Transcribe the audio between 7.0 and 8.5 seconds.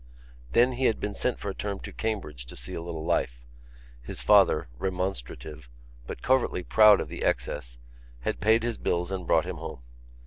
the excess, had